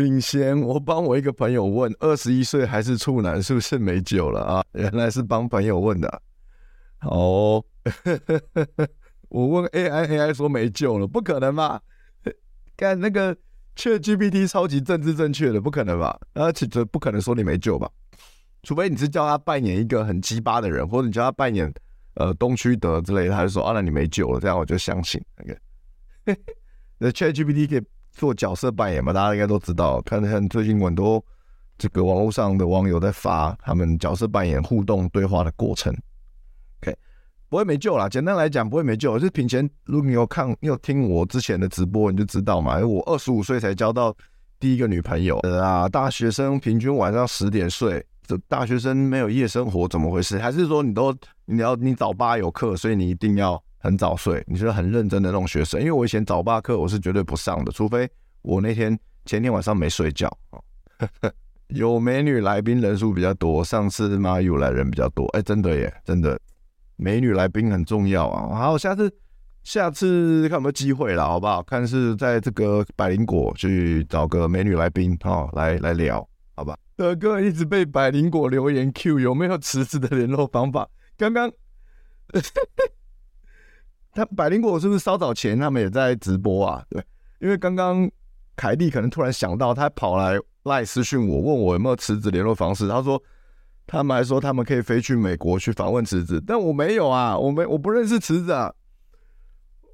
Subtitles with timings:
[0.00, 4.64] 品贤，我帮我一个朋友问，二十一岁还是处男，是不是没救了啊？
[4.72, 6.22] 原来是帮朋友问的。
[7.02, 7.62] 哦，
[9.28, 11.82] 我问 AI，AI 说没救了，不可能吧？
[12.78, 13.36] 看那个
[13.76, 16.18] ChatGPT 超级政治正确的，不可能吧？
[16.32, 17.86] 而且这不可能说你没救吧？
[18.62, 21.70] 除非你是叫他扮演一个很鸡巴的人，或者你叫他扮演
[22.14, 25.22] 呃东区德之类的，他就说啊，那你没救了，这样我就相信。
[25.36, 26.40] 那个
[26.96, 27.82] 那 ChatGPT 可以。
[28.20, 29.98] 做角色扮演嘛，大家应该都知道。
[30.02, 31.24] 看看最近很多
[31.78, 35.90] 这个网络上的网友在发他们角色扮演互动对话的过程。
[36.82, 36.94] OK，
[37.48, 38.10] 不会没救啦。
[38.10, 39.18] 简单来讲，不会没救。
[39.18, 42.78] 就是品前，如果你有看、你有听我之前的直播，你就知道嘛。
[42.80, 44.14] 我二十五岁才交到
[44.58, 45.88] 第一个女朋友啊。
[45.88, 50.38] 大学生平均晚上十点睡，这大学生没有夜生活怎么回事？
[50.38, 53.62] 还是说你都你要你早八有课，所以你一定要？
[53.80, 55.80] 很早睡，你是很认真的那种学生。
[55.80, 58.08] 因为我以前早八课我是绝对不上的，除非
[58.42, 60.30] 我那天前天晚上没睡觉。
[61.68, 66.38] 有美女来宾人数比较多，上次嘛有来人比较多，哎，真的耶，真的，
[66.96, 68.54] 美女来宾很重要啊。
[68.54, 69.10] 好，下次
[69.62, 71.62] 下次看有没有机会了，好不好？
[71.62, 76.76] 看是在这个百灵果去找个美女来宾哦，来来聊，好吧？
[76.96, 80.88] 德哥一直被百灵果留言 Q，有没有池子的联络方法？
[81.16, 81.50] 刚刚。
[84.12, 86.84] 他百灵果是不是稍早前他们也在直播啊？
[86.90, 87.02] 对，
[87.38, 88.10] 因为刚刚
[88.56, 92.88] 凯蒂可能突然想到，他跑来赖私讯我，问我有没有池子联络方式。
[92.88, 93.22] 他说
[93.86, 98.72] 他们还说他们可以飞去美国去访问池子，但我没有啊，我没我不认识池子啊。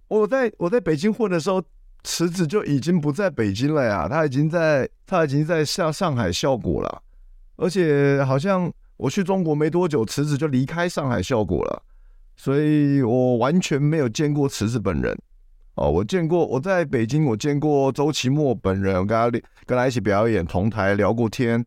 [0.09, 1.63] 我在我在北京混的时候，
[2.03, 7.03] 池子就已经不在北京了呀，他已经在他已经在上上海效果了，
[7.57, 11.83] 而且好像我去中国没多久，池子就离开上海效果了。
[12.37, 15.17] 所以我完全没有见过池子本人
[15.75, 19.31] 哦，我见过我在北京，我见过周奇墨本人，我跟他
[19.67, 21.63] 跟他一起表演，同台聊过天，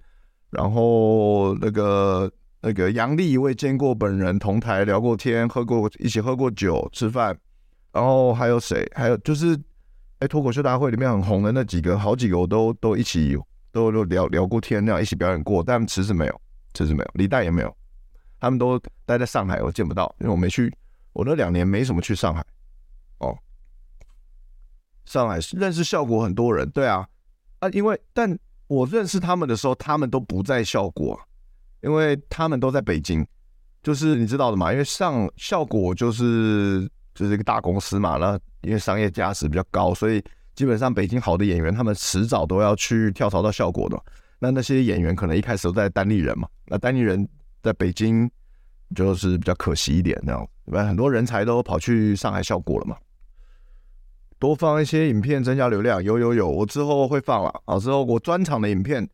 [0.50, 2.32] 然后那个
[2.62, 7.38] 那个杨丽我也见过本人，同台聊过天，喝过一起喝过酒吃饭，
[7.92, 8.90] 然后还有谁？
[8.96, 9.56] 还有就是
[10.20, 13.38] 哎，脱口秀大会里面很红的那几个，好几个我都都一起
[13.72, 16.42] 都都聊聊过天，那样一起表演过，但池子没有，
[16.74, 17.76] 池子没有，李诞也没有。
[18.40, 20.74] 他们都待在上海，我见不到，因为我没去。
[21.12, 22.46] 我那两年没什么去上海。
[23.18, 23.38] 哦，
[25.06, 27.06] 上海认识效果很多人，对啊，
[27.60, 31.20] 啊，因为但我认识他们的时候，他们都不在效果，
[31.82, 33.26] 因为他们都在北京，
[33.84, 40.24] 就是你知道的嘛，因为上效果就是就是一个大公司嘛，那因为商业价值比较高，所以
[40.56, 44.02] 基本上北京好的演员，他们迟早都要去跳槽到效果的。
[44.38, 47.28] 那那些演员可能一开始都在单立人嘛，那单立人。
[47.62, 48.30] 在北京
[48.96, 50.84] 就是比较可惜一点，那样，对吧？
[50.86, 52.96] 很多人才都跑去上海效果了嘛。
[54.40, 57.78] 多放一些影片增加流量，有有有，我之后会放了啊。
[57.78, 59.08] 之后我专场的影片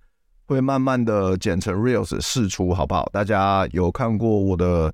[0.45, 3.09] 会慢慢的剪成 reels 试出，好不好？
[3.11, 4.93] 大家有看过我的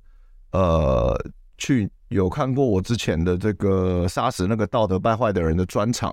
[0.52, 1.14] 呃，
[1.58, 6.10] 去有看过我之前的这个杀死那个道德败坏的人的专场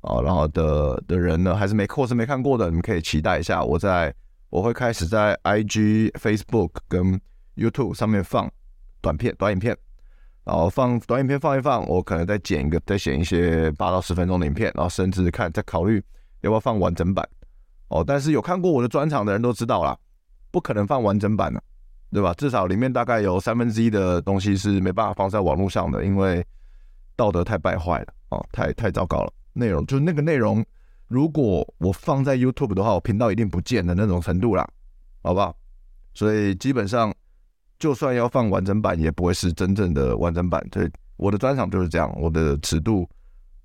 [0.00, 4.12] 啊，然后的的人呢，还是没或是没看过的，你们可以期待一下我在。
[4.52, 7.18] 我会开始在 IG、Facebook 跟
[7.56, 8.52] YouTube 上面放
[9.00, 9.74] 短片、短影片，
[10.44, 16.04] 然后放短影片放一放，我可能再剪一个、再剪一些八到十分钟的影片，然后甚至看再考虑
[16.42, 17.26] 要不要放完整版。
[17.88, 19.98] 哦，但是有看过我的专场的人都知道啦，
[20.50, 21.62] 不可能放完整版的，
[22.10, 22.34] 对吧？
[22.34, 26.46] 至少里面大概有三分之一的东西是没办法放在网络上的，因为
[27.16, 30.62] 道德太败坏了，哦，太太糟糕了，内容就是那个内容。
[31.12, 34.66] 如果我放在 YouTube 的话，我频道一定不见的那种程度啦，
[35.22, 35.54] 好不好？
[36.14, 37.14] 所以基本上，
[37.78, 40.66] 就算要放完整版，也不会是真正的完整版。
[40.70, 43.06] 对，我的专场就是这样，我的尺度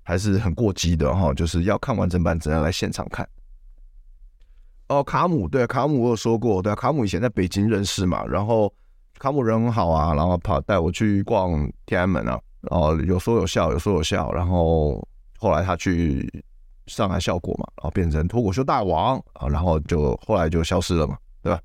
[0.02, 3.26] 还是很过激的哈，就是要看完整版，只能来现场看。
[4.88, 8.70] 哦，卡姆，对，卡姆我有说过，对，卡姆以前在北京认识嘛，然后
[9.18, 15.02] 卡姆人很好啊，然后跑带我去逛天安门啊，然后有说有笑，有说有笑，然后
[15.38, 16.30] 后来他去。
[16.88, 21.60] 上海效果嘛，然后变成脱口秀大王啊，然后就后来就消失了嘛，对吧？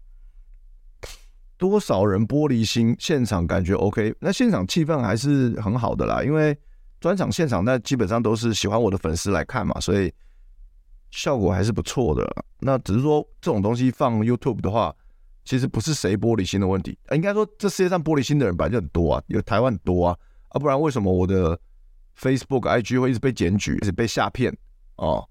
[1.58, 6.56] 多少人玻璃心，现场感觉 OK，那现场气氛还是很好的啦，因为
[7.00, 10.14] 专场现场那基本上都是喜欢我的粉丝来看嘛，所以
[11.10, 12.30] 效果还是不错的。
[12.60, 14.94] 那只是说这种东西放 YouTube 的话，
[15.46, 20.18] 其实不是谁玻璃心的问题，应该说这世界上玻璃心的人本来就很多啊，有台湾很多啊，
[20.50, 21.58] 啊不然为什么我的
[22.20, 24.56] Facebook、IG 会一直被检举，一直被下骗
[25.04, 25.30] 哦？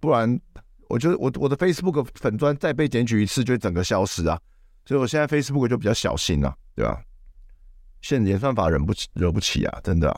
[0.00, 0.40] 不然
[0.88, 4.40] 我觉得我我的 Facebook 粉砖再被检举一次，就整个消失啊。
[4.84, 7.00] 所以我现在 Facebook 就比较小心了，啊，对吧？
[8.00, 9.80] 现演算法惹不起，惹不起啊！
[9.84, 10.12] 真的，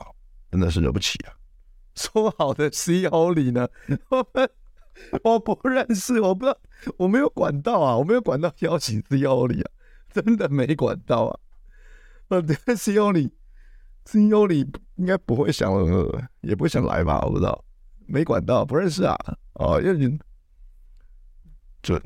[0.51, 1.33] 真的是惹不起啊！
[1.95, 3.67] 说好的 CEO 里呢？
[5.23, 6.57] 我不认识，我不知道，
[6.97, 9.71] 我没有管道啊，我没有管道邀请 CEO 里啊，
[10.11, 11.39] 真的没管道啊！
[12.29, 13.31] 呃，这个 CEO 里
[14.05, 14.65] ，CEO 里
[14.95, 17.21] 应该不会想，呃也不会想来吧？
[17.25, 17.63] 我不知道，
[18.07, 19.15] 没管到，不认识啊！
[19.53, 20.17] 哦，因为你
[21.81, 22.01] 准。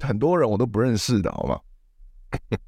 [0.00, 1.60] 很多人我都不认识的，好吗？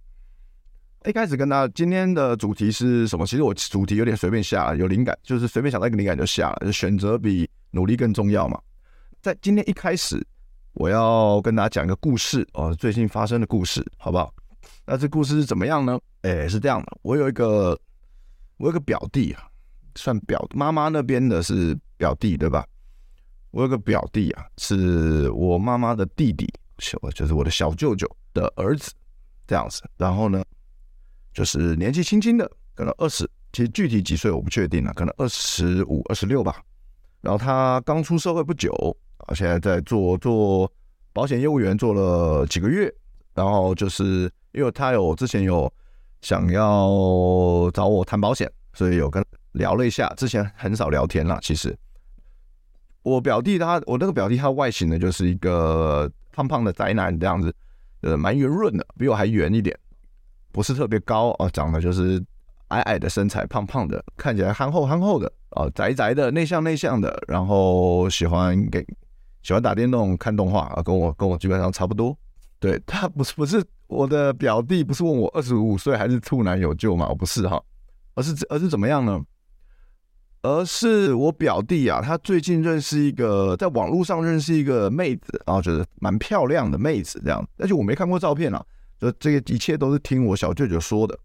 [1.04, 3.26] 一开始跟大家今天的主题是什么？
[3.26, 6.62] 其实我主题有点随便下，有灵感就是随便想到一个灵感就下了。
[6.64, 8.60] 就选择比努力更重要嘛。
[9.20, 10.24] 在今天一开始，
[10.72, 14.34] 我要跟大家讲一个故事哦，最近发生的故事，好不好？
[14.84, 15.98] 那这故事是怎么样呢？
[16.22, 17.78] 哎，是这样的，我有一个
[18.56, 19.46] 我有个表弟啊，
[19.94, 22.66] 算表妈妈那边的是表弟对吧？
[23.50, 26.46] 我有个表弟啊，是我妈妈的弟弟。
[26.78, 28.92] 小就是我的小舅舅的儿子，
[29.46, 29.82] 这样子。
[29.96, 30.44] 然后呢，
[31.32, 36.60] 就是年纪轻轻的，可能二十，其实具体几岁我不确定了，可能二十五、二十六吧。
[37.22, 38.70] 然后他刚出社会不久，
[39.16, 40.70] 啊，现在在做做
[41.14, 42.94] 保险业务员，做了几个月。
[43.34, 45.72] 然后就是因为他有之前有
[46.20, 50.12] 想要找我谈保险，所以有跟聊了一下。
[50.18, 51.74] 之前很少聊天了，其实
[53.06, 56.10] 我表弟他，我那个表弟他外形呢，就是一个。
[56.32, 57.50] 胖胖的宅男这样子，
[58.02, 59.74] 呃，蛮圆润的，比我还圆一点，
[60.52, 62.22] 不是特别高啊，长得就是
[62.68, 68.86] 矮矮的身材，胖胖的，看起来憨厚憨厚的啊，宅宅的，内向内向的，然后喜欢给
[69.42, 72.14] 喜欢打电动、看动画啊，跟我跟我基本上差不多。
[72.60, 77.06] 对，他不是不是我的表弟，不是问我二十五岁还是处男有救吗？
[77.08, 77.58] 我不是哈，
[78.14, 79.18] 而是而是怎么样呢？
[80.46, 88.64] 而是我表弟啊，他最近认识一个，在网络上认识一个妹子，然后觉得蛮漂亮的妹子这样，但是我没看过照片啊，
[89.00, 91.18] 就这个一切都是听我小舅舅说的。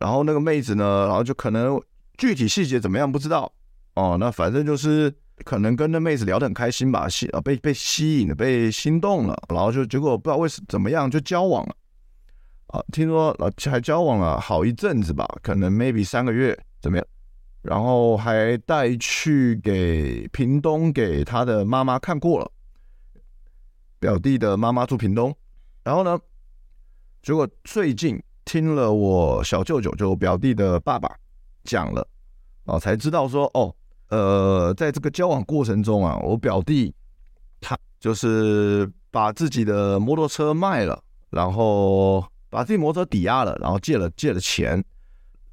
[0.00, 1.78] 然后那个妹子呢，然后就可能
[2.16, 3.52] 具体细节怎么样不知道
[3.96, 5.12] 哦，那反正就是
[5.44, 11.76] 可能跟那妹子聊得很开心吧，吸啊被被吸引了，被心动了，然后就结果不知道为什怎么样就交往了
[12.68, 13.36] 啊，听说
[13.70, 17.06] 还交往了好一阵子吧，可能 maybe 三个月怎么样？
[17.62, 22.50] 然后还带去给屏东给他的妈妈看过了，
[24.00, 25.32] 表弟的妈妈住屏东，
[25.84, 26.18] 然后呢，
[27.22, 31.08] 结果最近听了我小舅舅就表弟的爸爸
[31.62, 32.06] 讲了，
[32.64, 33.72] 啊，才知道说哦，
[34.08, 36.92] 呃，在这个交往过程中啊，我表弟
[37.60, 41.00] 他就是把自己的摩托车卖了，
[41.30, 44.70] 然后把自己摩托车抵押了，然后借了借了钱，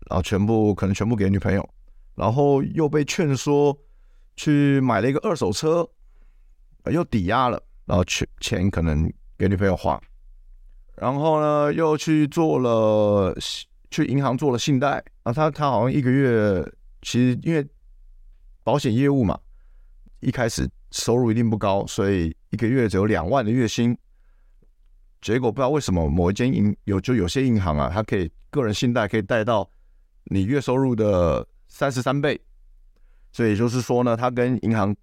[0.10, 1.70] 然后全部可能全部给女朋友。
[2.20, 3.78] 然后又被劝说
[4.36, 5.90] 去买了一个二手车，
[6.92, 9.98] 又抵押了，然后钱钱可能给女朋友花，
[10.98, 13.34] 然后呢又去做了
[13.90, 16.62] 去银行做了信贷啊，他他好像一个月
[17.02, 17.66] 其实因为
[18.66, 19.40] 保险业务嘛，
[20.20, 23.98] 一开始收入一定不高，所以一个月只有两万的月薪，
[25.22, 29.72] 结果不知道为什么某一间银有就有些银行啊，它可以个人信贷可以贷到
[30.26, 31.48] 你月收入的。
[31.70, 32.40] 三十三倍，
[33.32, 34.94] 所以就是说呢，他跟银行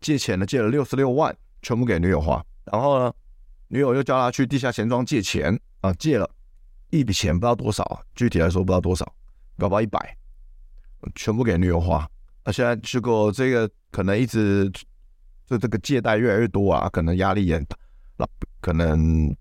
[0.00, 2.44] 借钱呢，借了六十六万，全部给女友花。
[2.64, 3.12] 然后呢，
[3.68, 6.30] 女友又叫他去地下钱庄借钱啊，借了
[6.90, 9.04] 一笔钱，不知道多少，具体来说不知道多少，
[9.56, 9.98] 搞不好一百，
[11.14, 12.08] 全部给女友花。
[12.44, 14.70] 那现在结果这个可能一直
[15.46, 17.76] 就这个借贷越来越多啊，可能压力也大，
[18.18, 18.28] 那
[18.60, 19.34] 可能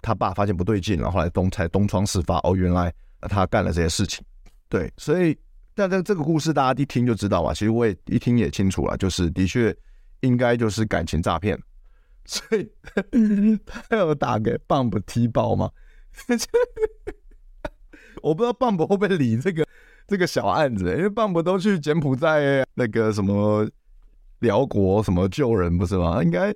[0.00, 4.24] 他爸发现不对劲，然后来东才东窗事发，哦，原来他干了这些事情，
[4.68, 5.36] 对，所以。
[5.74, 9.74] 但这这个故事大家一听就知道嘛，其实我也一听也清楚了，就是的确
[10.20, 11.58] 应该就是感情诈骗，
[12.24, 12.70] 所以
[13.88, 15.70] 他要打给 Bump 踢爆吗？
[18.22, 19.66] 我不知道 Bump 会不会理这个
[20.06, 23.66] 这个小案子，因为 Bump 都去柬埔寨那个什么
[24.40, 26.22] 寮国什么救人不是吗？
[26.22, 26.54] 应该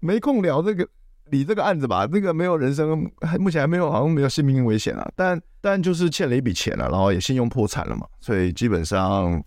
[0.00, 0.88] 没空聊这个。
[1.32, 3.10] 理这个案子吧，这个没有人生，
[3.40, 5.10] 目前还没有，好像没有性命危险啊。
[5.16, 9.42] 但但就是欠了一笔钱了，然后也信用破产了嘛，所以基本上，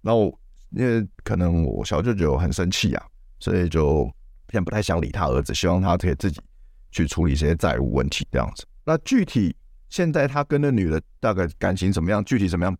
[0.00, 0.36] 然后
[0.70, 3.06] 因为可能我小舅舅很生气啊，
[3.38, 4.04] 所以就
[4.50, 6.40] 现在不太想理他儿子，希望他可以自己
[6.90, 8.64] 去处理这些债务问题这样子。
[8.84, 9.54] 那具体
[9.90, 12.24] 现在他跟那女的大概感情怎么样？
[12.24, 12.76] 具体怎么样？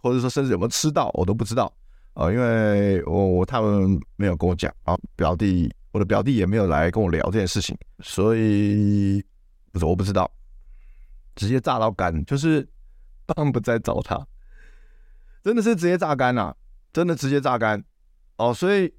[0.00, 1.72] 或者说甚至有没有吃到，我都不知道
[2.14, 9.24] 啊、因为我我他们没有跟我讲啊，表弟我的表弟也没有来跟我聊这件事情，所以
[9.72, 10.30] 不是我不知道，
[11.34, 12.66] 直接榨到干，就是
[13.26, 14.26] 棒不再找他，
[15.42, 16.54] 真的是直接榨干啊，
[16.92, 17.82] 真的直接榨干
[18.36, 18.92] 哦，所以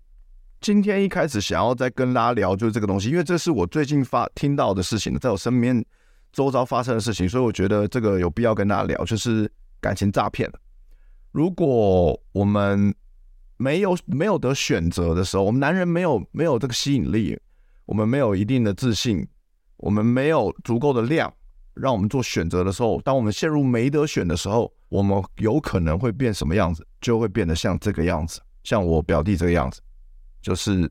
[0.61, 5.83] 今天一开始想要再跟大家聊就是这个东西，因为这是我最近发听到的事情，在我身边
[6.33, 10.51] 周遭发生的事情，所以我觉得这个有必要跟大家聊，就是感情诈骗。
[11.31, 12.93] 如果我们
[13.61, 17.37] 没有没有得选择的时候，我们男人没有没有这个吸引力，
[17.85, 19.27] 我们没有一定的自信，
[19.75, 21.31] 我们没有足够的量，
[21.73, 26.87] 让我们做选择的时候，当我们陷入没得选的时候，我们有可能会变什么样子？
[27.01, 29.81] 就会变得像这个样子，像我表弟这个样子，
[30.41, 30.89] 就是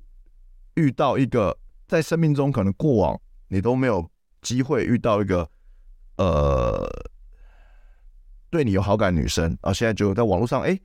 [0.75, 1.57] 遇到一个
[1.87, 4.07] 在生命中可能过往你都没有
[4.43, 5.49] 机会遇到一个
[6.19, 6.87] 呃。
[8.51, 10.81] 对你有好感女生，啊，现在就在网络上，哎，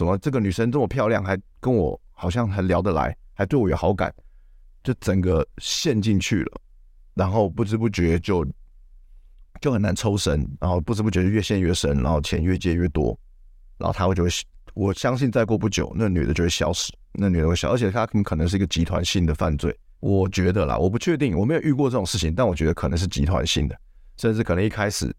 [0.00, 4.10] 怎么这个女生这么漂亮，还跟我好像很聊得来，还对我有好感，
[4.82, 6.60] 就整个陷进去了，
[7.12, 8.42] 然后不知不觉就
[9.60, 13.14] 就很难抽身，然后不知不觉就越陷越深，然后钱越借越多，
[13.76, 14.30] 然后他会就会，
[14.72, 23.78] 我相信再过不久，那女的就会消失，那女的会消，而且她可能是一个集团性的犯罪，我觉得啦，我不确定，我没有遇过这种事情，但我觉得可能是集团性的，
[24.16, 25.14] 甚至可能一开始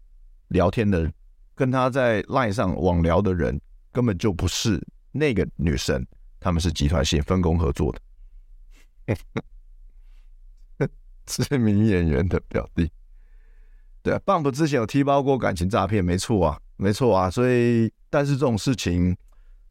[0.48, 1.08] 聊天的。
[1.54, 3.60] 跟他在 LINE 上网聊的人
[3.92, 6.04] 根本就不是那个女生，
[6.40, 8.00] 他们是集团性分工合作的。
[11.24, 12.90] 知名演员的表弟，
[14.02, 19.16] 对啊，Bump 之前有踢爆过感情诈骗，没错啊，没错啊，所以但是这种事情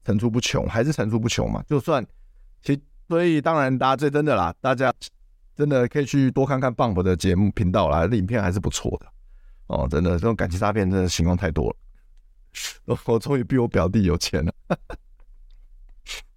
[0.06, 1.62] 层出不穷，还是层出不穷嘛。
[1.68, 2.06] 就算
[2.64, 4.94] 其所以当然大家最真的啦，大家
[5.58, 9.08] 真的可以去多看看 Bump 的节目频道啦，影片还是不错的。
[9.68, 11.76] 哦，真的，这种感情诈骗真的情况太多了。
[12.86, 14.54] 我终于比我表弟有钱了，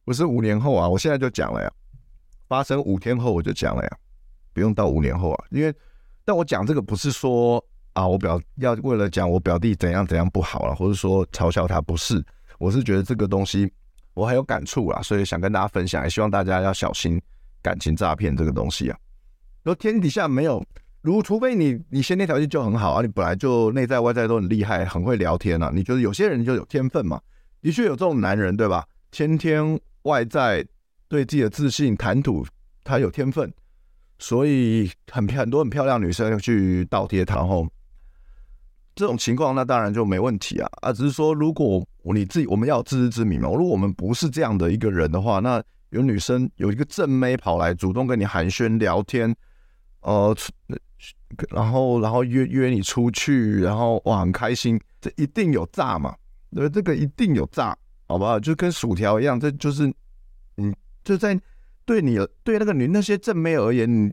[0.04, 1.73] 不是五年后啊，我现在就讲了呀。
[2.47, 3.99] 发生五天后我就讲了呀，
[4.52, 5.44] 不用到五年后啊。
[5.50, 5.75] 因为，
[6.25, 12.25] 但我讲这个不是说啊，我表要为了讲我表弟怎样怎样不好了，或者说嘲笑他，不是。
[12.59, 13.73] 我是觉得这个东西
[14.12, 17.21] 我很有感触啦，所以想跟大家分享，也希望大家要小心
[17.61, 18.99] 感情诈骗这个东西啊。
[19.64, 20.64] 说天底下没有。
[21.04, 25.70] 如除非你你先天条件就很好啊，你本来就内在外在都很厉害，很会聊天啊。
[25.70, 27.20] 你觉得有些人就有天分嘛？
[27.61, 28.87] 的确有这种男人，对吧？
[29.12, 30.66] 先天外在
[31.06, 32.46] 对自己的自信、谈吐，
[32.82, 33.52] 他有天分，
[34.18, 37.44] 所以很很多很漂亮女生去倒贴他。
[37.44, 37.68] 后
[38.94, 40.90] 这种情况，那当然就没问题啊啊！
[40.90, 43.50] 只是说，如果你自己我们要自知之明嘛。
[43.50, 49.37] 如果我们不是这样的一个人的话，那有女生有一个正妹跑来主动跟你寒暄聊天，
[50.00, 50.34] 呃。
[51.50, 56.14] 然后，然后约约你出去，然后哇，很开心，这一定有诈嘛？
[56.54, 58.38] 对，这个一定有诈，好不好？
[58.38, 59.92] 就跟薯条一样，这就是，
[60.54, 61.40] 你，就在
[61.84, 64.12] 对你对那个女那些正妹而言，你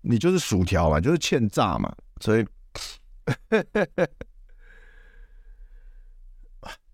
[0.00, 1.94] 你就是薯条嘛，就是欠诈嘛。
[2.20, 2.44] 所以，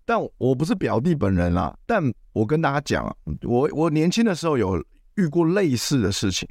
[0.05, 4.83] 但我不是表弟本人啦，但我跟大家讲，我我年轻的时候有
[5.15, 6.47] 遇过类似的事情，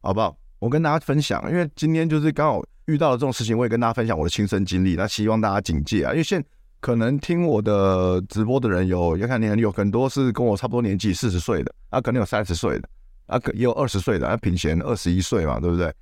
[0.00, 0.36] 好不好？
[0.64, 4.94] 我跟大家分享，因为今天就是刚好遇到了这种事情，我也跟大家分享我的亲身经历。
[4.94, 6.42] 那希望大家警戒啊，因为现
[6.80, 12.88] 可能听我的直播的人有，要看年龄，有很多是跟我差不多年纪，四十岁的啊，可能有三十岁的
[13.26, 15.92] 啊，可也有二十岁的啊，品贤二十一岁嘛，对不对？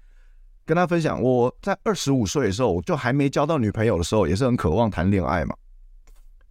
[0.64, 5.57] 跟大家分享，我在二十五岁的时候，我就还没交到女朋友的时候，也是很渴望谈恋爱嘛。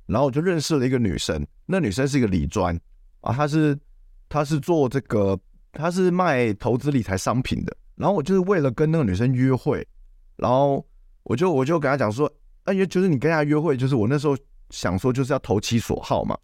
[0.06, 2.78] 然后我就认识了一个女生，那女生是一个理专
[3.22, 3.80] 啊，她是
[4.28, 5.40] 她是做这个，
[5.72, 7.74] 她是卖投资理财商品的。
[8.02, 9.88] 然后我就是为了跟那个女生约会，
[10.36, 10.84] 然后
[11.22, 12.28] 我就我就跟她讲说，
[12.64, 14.36] 哎呀，就是你跟她约会，就是我那时候
[14.72, 16.36] 想说就是要投其所好嘛。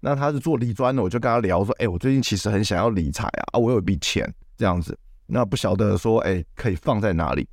[0.00, 7.48] 那她是做理专的，我就跟她聊说，哎，我最近其实很想要理财啊，啊，我有一笔钱这样子，那不晓得说，哎，可以放在哪里？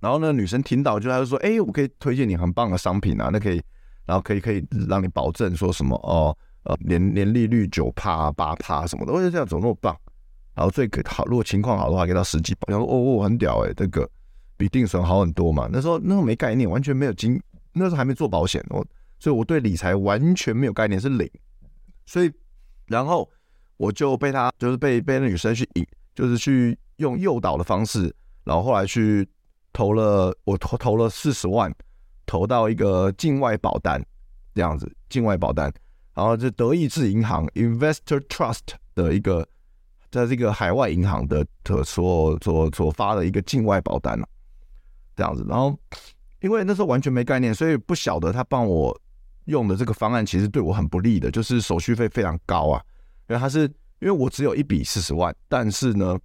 [0.00, 3.62] 然后那女生听到就她就说，哎，我可以推荐你很棒的商品啊，那可以，
[4.06, 9.94] 然后可以可以让你保证说什么哦，呃，年年利率九趴八趴什么的，我就这样怎么那么棒？
[10.54, 12.66] 然后最可好，如果情况好的话，给到十几包。
[12.68, 14.08] 然后哦哦，很屌哎，这个
[14.56, 15.68] 比定存好很多嘛。
[15.72, 17.40] 那时候那时候没概念，完全没有经，
[17.72, 18.86] 那时候还没做保险，我
[19.18, 21.30] 所以我对理财完全没有概念，是零。
[22.04, 22.30] 所以
[22.86, 23.28] 然后
[23.76, 29.26] 我就被他就是被被那女生去引，就是去用诱导的方式，然后后来去
[29.72, 31.72] 投了我投投了四十万，
[32.26, 34.04] 投到一个境外保单
[34.54, 35.72] 这样子，境外保单。
[36.14, 39.48] 然后这德意志银行 Investor Trust 的一个，
[40.12, 44.16] 在这个海外银行的的所所所发的一个境外保单，
[45.16, 45.44] 这样子。
[45.48, 45.76] 然后
[46.40, 48.96] 因为那时候完全没概念，所以不晓得他帮我
[49.46, 52.80] 用的这个方案其实对我很不利的，就是手续费非常高啊。
[53.28, 53.62] 因为他是
[54.00, 56.18] 因为我只有一笔四十万，但是呢，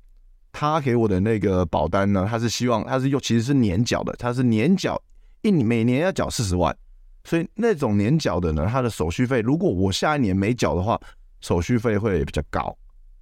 [0.52, 5.02] 他给我的那个保单呢，他是希望他是用其实是年缴的，他是年缴
[5.42, 6.78] 一每年要缴四十万。
[7.24, 10.98] 所以那种年缴的呢，它的手续费，如果我下一年没缴的话，
[11.42, 12.78] 手续费会比较高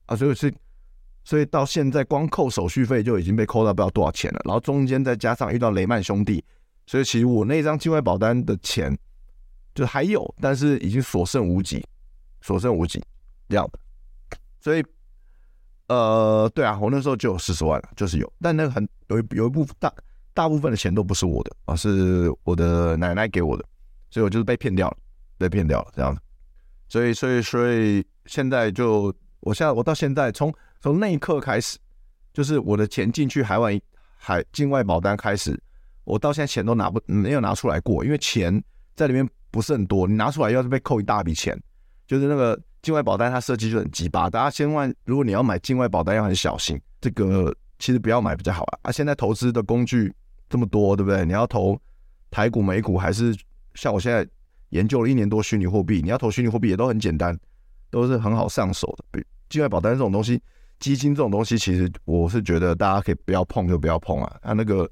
[0.06, 0.16] 啊。
[0.16, 0.54] 所以是，
[1.24, 4.42] 所以到现在光扣手续费就已经被扣到不知道多少钱了。
[4.46, 6.44] 然后中间再加上遇到雷曼兄弟，
[6.86, 8.98] 所以其实我那张境外保单的钱
[9.74, 11.86] 就还有，但是已经所剩无几，
[12.42, 13.04] 所剩无几
[13.50, 14.38] 这样的。
[14.60, 14.84] 所以，
[15.88, 19.94] 呃，对啊，我那时候就有四十万了，就是有，但那个很有一有一部分大
[20.34, 23.66] 大部分的钱都不是我的啊，是我的奶奶给我的。
[24.12, 24.98] 所以我就是被骗掉了，
[25.38, 26.22] 被骗掉了这样子，
[26.88, 29.14] 所以所以所以现在就，
[29.46, 31.78] 我现在我到现在从从那一刻开始，
[32.34, 33.80] 就是我的钱进去海外
[34.18, 35.58] 海境外保单开始，
[36.04, 38.62] 我到现在钱都拿不没有拿出来过，因为钱
[38.96, 41.56] 在里面不是很多，你拿出来要是被扣一大笔钱，
[42.08, 50.12] 就是那个境外保单它设计就很鸡巴，大家千万如果你要买境外保单要很小心，这个其实不要买比较好啊，啊现在投资的工具
[50.50, 51.24] 这么多，对不对？
[51.24, 51.80] 你要投
[52.32, 53.38] 台股、美股还是？
[53.76, 54.28] 像我现在
[54.70, 57.38] 研究了一年多虚拟货币，你要投虚拟货币也都很简单，
[57.92, 59.22] 都是很好上手的。
[59.50, 60.42] 境外保单这种东西，
[60.80, 64.40] 基金这种东西，其实我是觉得大家可以不要碰就不要碰啊。
[64.42, 64.90] 它那个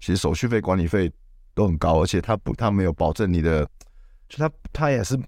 [0.00, 1.10] 其实手续费、管理费
[1.54, 3.64] 都很高，而且它不，它没有保证你的，
[4.28, 5.18] 就它它也是，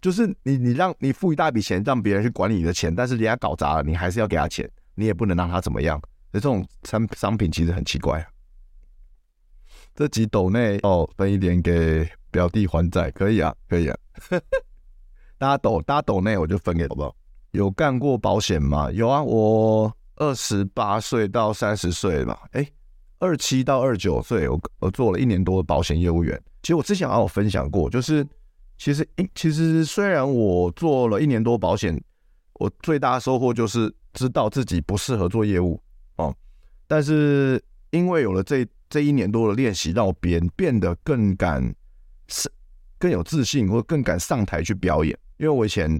[0.00, 6.00] 就是你你让你付一大笔钱让别人去管理你的钱，但是人家搞砸了，你还是要给他钱，你也不能让他怎么样。
[6.30, 8.26] 那这种商商品其实很奇怪啊。
[9.94, 12.08] 这几斗内哦，分一点给。
[12.30, 13.96] 表弟还债可以啊，可以啊，
[15.38, 17.16] 大家斗，大家斗内我就分给好不好？
[17.58, 18.88] 有干过保险吗？
[18.92, 22.64] 有啊，我二十八岁到三十岁吧，哎，
[23.18, 26.40] 二七到二九岁，我我做了一年多的保险业务员。
[26.62, 28.24] 其实我之前好像有分享过，就是
[28.76, 32.00] 其实诶，其实虽然我做了一年多保险，
[32.60, 35.82] 我最大的收获就是知道自己不适合做业务
[36.14, 36.32] 哦，
[36.86, 41.74] 但是因为有了这这一年多的练习，让我变变得更敢。
[42.28, 42.48] 是
[42.98, 45.18] 更有自信，或更敢上台去表演。
[45.38, 45.98] 因为我以前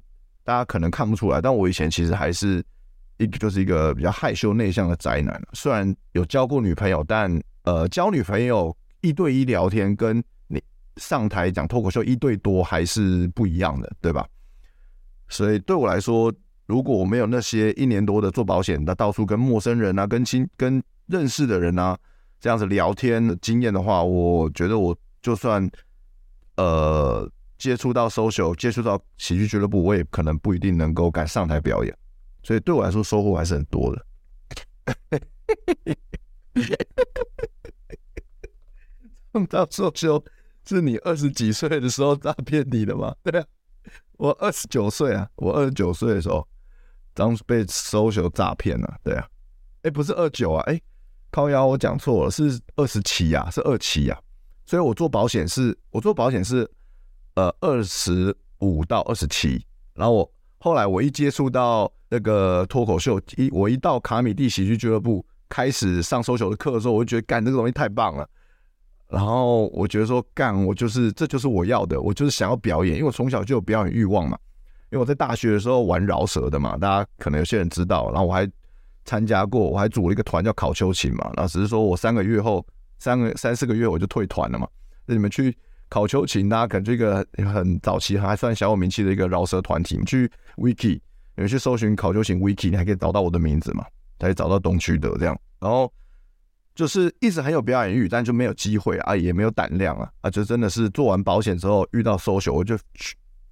[0.48, 2.64] 大家可能看不出来，但我以前其实还是
[3.18, 5.38] 一个就是一个比较害羞内向的宅男。
[5.52, 7.30] 虽然有交过女朋友，但
[7.64, 10.58] 呃，交女朋友一对一聊天，跟你
[10.96, 14.26] 上台讲脱口秀一对多还是不一样的，对吧？
[15.28, 16.32] 所以对我来说，
[16.64, 21.94] 如果我没有那些一年多的做保险，那到处跟陌生人啊、跟亲、跟认识的人啊
[22.40, 25.70] 这样子聊天的经验的话，我觉得我就算。
[26.56, 31.98] 呃，接触到 social，接触到喜剧俱乐部，我也可能不一定能够敢上台表演，
[32.42, 34.06] 所以对我来说收获还是很多的。
[39.32, 40.24] 碰到 social
[40.64, 43.14] 是你二十几岁的时候诈骗你的吗？
[43.22, 43.46] 对啊，
[44.12, 46.46] 我二十九岁啊，我二十九岁的时候
[47.12, 48.98] 当时被 social 诈骗了。
[49.02, 49.28] 对啊，
[49.82, 50.82] 哎、欸，不是二九啊，哎、欸，
[51.30, 54.18] 靠腰我讲错了，是二十七啊，是二七啊。
[54.64, 56.68] 所以我做保险是，我做保险是，
[57.38, 59.64] 呃，二十五到二十七。
[59.94, 68.28] 然后我后来我一接触到那个脱口秀，一我一到卡米蒂喜剧俱乐部开始上 social 的课的时候，我就觉得干这个东西太棒了。
[69.08, 74.36] 然后我觉得说干，我就是这就是我要的，我就是想要表演，因为我从小就有表演欲望嘛。
[74.90, 78.10] 因为我在大学的时候玩饶舌的嘛，大家可能有些人知道。
[78.10, 78.50] 然后我还
[79.04, 81.30] 参加过，我还组了一个团叫考秋琴嘛。
[81.36, 82.66] 然后只是说我三个月后。
[83.00, 84.66] 三个三四个月我就退团了嘛。
[85.06, 85.56] 那你们去
[85.88, 91.00] 考秋琴，大家可能这个很早期还算小有名气的一个饶舌团体，你去 Wiki，
[91.36, 93.84] 你去搜寻考秋琴 Wiki，你还可以找到我的名字嘛，
[94.18, 95.38] 可以找到东区的这样。
[95.58, 95.92] 然后
[96.74, 100.30] 就是一直很有表演欲，但就没有机会啊，也没有胆量啊啊！
[100.30, 102.78] 就真的是做完保险之后遇到 social，我就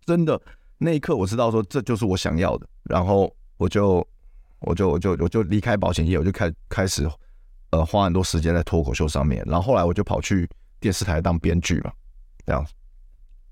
[0.05, 0.41] 真的
[0.79, 4.07] 那一刻我知道说这就是我想要的，然后我就
[4.61, 7.09] 我就我就我就离开保险业，我就开开始。
[7.71, 11.91] 呃，花很多时间在脱口秀上面，然后后来我就跑去电视台当编剧嘛，
[12.47, 12.65] 这样。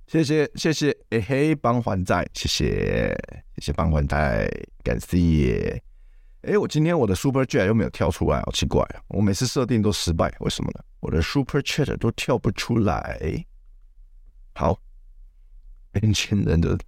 [0.07, 3.09] 谢谢谢谢，哎嘿，帮还债，谢谢
[3.57, 4.49] 谢谢帮还债，
[4.83, 5.83] 感谢。
[6.43, 9.01] 哎，我今天我的 Super Chat 又没有跳出来，好奇怪啊！
[9.09, 10.81] 我每次设定都失败，为什么呢？
[11.01, 13.45] 我的 Super Chat 都跳不出来。
[14.55, 14.79] 好，
[15.95, 16.79] 年轻人的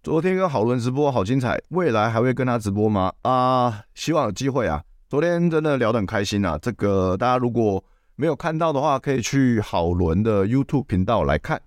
[0.00, 3.12] 昨天跟郝伦直播好精彩，未来还会跟他直播吗？
[3.22, 4.84] 啊，希望有机会啊。
[5.08, 6.56] 昨天真的聊得很开心啊！
[6.62, 7.82] 这个大家如果
[8.20, 11.62] 没有看到的话，可以去郝伦的 YouTube 频道来看，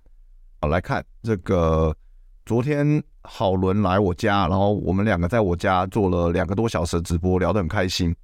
[0.60, 1.96] 好来看这个
[2.44, 8.14] 昨天好伦来我家，然后我们两个在我家做了两个多小时的直播，聊得很开心。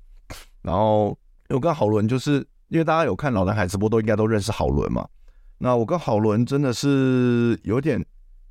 [0.60, 1.16] 然后
[1.48, 5.08] 我跟好伦就是因为大家有看老男孩直播，都应该都认识好伦嘛。
[5.56, 8.04] 那我跟好伦真的是有点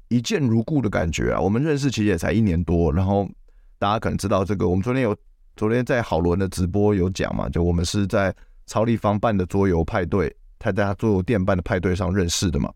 [0.07, 1.39] 一见如故的感觉啊。
[1.39, 3.29] 我们认识其实也才一年多，然后
[3.77, 5.15] 大家可能知道这个，我们昨天有
[5.55, 8.33] 昨天在好伦的直播有讲嘛，就我们是在
[8.67, 12.71] 超立方办的桌游派对，他在他桌游店办的派对上认识的嘛。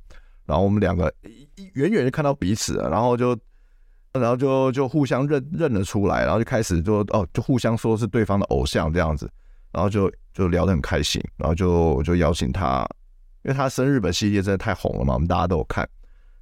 [0.45, 1.13] 然后我们两个
[1.73, 3.37] 远远就看到彼此了，然后就
[4.13, 9.29] 然后就就互相认认了出来，然后就开始就哦就互相说是对方的偶像这样子，
[9.71, 12.87] 然后就就聊得很开心，然后就就邀请他。
[13.43, 15.83] 因为他生日本系列真的太红了嘛，我们大家都有看，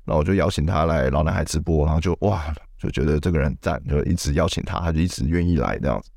[0.04, 6.10] 然后我就邀请他来老男孩直播，然后就哇，就觉得这个人赞，就一直邀请他，他就一直愿意来这样子。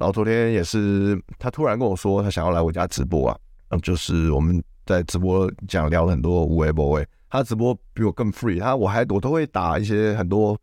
[0.00, 10.58] 然后昨天也是，他突然跟我说他想要来我家直播啊，嗯，就是我们在直播讲聊了很多无为不为，他直播比我更 free，他我还我都会打一些很多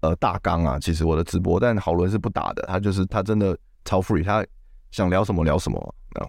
[0.00, 4.44] 呃大纲啊，其实我的直播，但好伦是不打的，他就是他真的超 free，他
[4.90, 5.78] 想聊什么聊什么
[6.14, 6.26] 啊，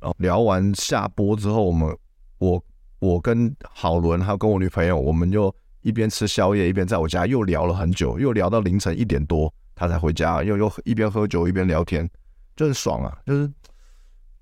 [0.00, 1.96] 然后聊完下播之后我们。
[2.38, 2.62] 我
[2.98, 12.10] 我跟郝伦还有跟我女朋友，我们就一边吃宵夜，一边在我家又聊了很久，又聊到凌晨一点多，他才回家，又又一边喝酒一边聊天，
[12.56, 13.16] 就很爽啊！
[13.24, 13.48] 就是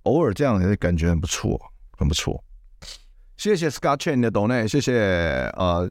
[0.05, 1.61] 偶尔这样也感觉很不错，
[1.99, 2.42] 很不错。
[3.37, 5.90] 谢谢 Scott Chain 的 donate，谢谢呃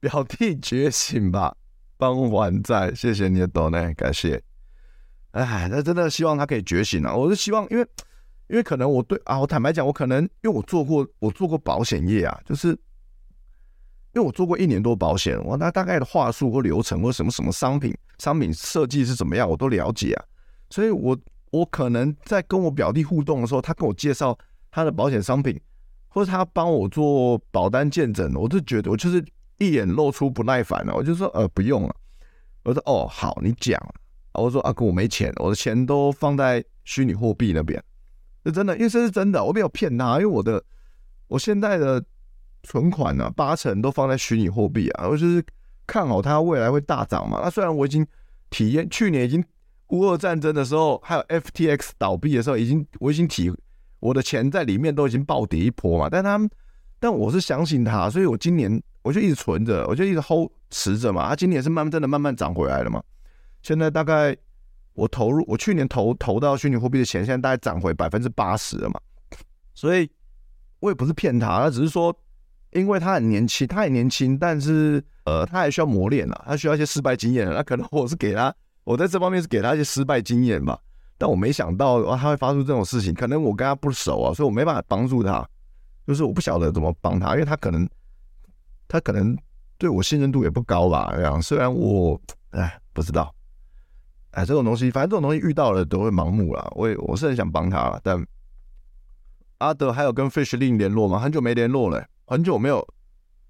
[0.00, 1.56] 表弟觉醒吧，
[1.96, 4.42] 帮还债，谢谢你的 donate，感谢。
[5.30, 7.14] 哎，那真的希望他可以觉醒啊！
[7.14, 7.86] 我是希望，因为。
[8.50, 12.76] 因为可能我对啊，我坦白讲，我可能因为我做过，我做过保险业啊，就是
[14.12, 20.24] 因为我做过一年多保险，我那大概的话术或流程或什么什么商品商品设计是怎么样，我都了解啊。
[20.70, 21.16] 所以我
[21.50, 24.36] 我可能在跟我表弟互动的时候，他跟我介绍
[24.70, 25.60] 他的保险商品，
[26.08, 29.24] 或者他帮我做保单见证，我就觉得我就是
[29.58, 31.94] 一眼露出不耐烦了，我就说呃不用了，
[32.64, 33.80] 我说哦好你讲，
[34.32, 37.82] 我说阿哥我没钱，我的钱都放在虚拟货币那边。
[38.44, 40.62] 是真的，因为这是真的，我没有骗他，因为我的
[41.28, 42.02] 我现在的
[42.62, 45.44] 存款呢、啊，八成都放在虚拟货币啊，我就是
[45.86, 47.40] 看好它未来会大涨嘛。
[47.42, 48.06] 那虽然我已经
[48.50, 49.44] 体验，去年已经
[49.88, 53.52] 乌俄战争的时候，还有 FTX 倒闭的时候，已经我已经体
[53.98, 56.08] 我的钱在里面都已经暴跌一波嘛。
[56.10, 56.48] 但他们，
[56.98, 61.28] 但我是相信他，所以我今年我就一直存着，我就一直 hold 持着嘛。
[61.28, 63.02] 他今年是慢慢真的慢慢涨回来了嘛。
[63.62, 64.36] 现在大概。
[64.94, 69.00] 我投入，我去年投投到虚拟货币的钱，现在大概涨回百分之八十了嘛，
[69.72, 70.10] 所以
[70.80, 72.14] 我也不是骗他，他只是说，
[72.72, 78.54] 因为他很年轻，他很年轻，但是呃，他还需要磨练啊，他需要一些失败经验，那可能我是给他，
[78.84, 80.78] 我在这方面是给他一些失败经验吧，
[81.18, 85.46] 但我没想到他会发出这种事情，可能我跟他不熟啊，所以我没办法帮助他，
[86.06, 87.88] 就是我不晓得怎么帮他，因为他可能
[88.88, 89.36] 他可能
[89.78, 93.34] 对我信任度也不高吧，这样，虽然我哎不知道。
[94.32, 96.70] 哎，这种东西，反正这种东西遇到了都会盲目啦。
[96.76, 98.24] 我也我是很想帮他，但
[99.58, 101.18] 阿德还有跟 Fishlink 联络吗？
[101.18, 102.86] 很久没联络了，很久没有，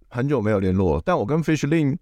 [0.09, 1.03] 很久没有联络。
[1.05, 1.99] 但我跟 Fishlink